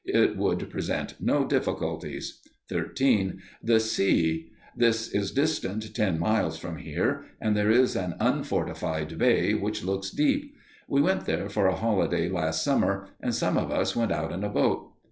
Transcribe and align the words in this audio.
It 0.03 0.35
would 0.35 0.67
present 0.71 1.13
no 1.19 1.45
difficulties._ 1.45 2.43
13. 2.69 3.39
_The 3.63 3.79
sea. 3.79 4.49
This 4.75 5.07
is 5.09 5.29
distant 5.29 5.93
ten 5.93 6.17
miles 6.17 6.57
from 6.57 6.77
here, 6.77 7.25
and 7.39 7.55
there 7.55 7.69
is 7.69 7.95
an 7.95 8.15
unfortified 8.19 9.15
bay, 9.19 9.53
which 9.53 9.83
looks 9.83 10.09
deep. 10.09 10.55
We 10.87 11.03
went 11.03 11.25
there 11.27 11.49
for 11.49 11.67
a 11.67 11.75
holiday 11.75 12.29
last 12.29 12.63
summer, 12.63 13.09
and 13.21 13.35
some 13.35 13.59
of 13.59 13.69
us 13.69 13.95
went 13.95 14.11
out 14.11 14.31
in 14.31 14.43
a 14.43 14.49
boat. 14.49 14.91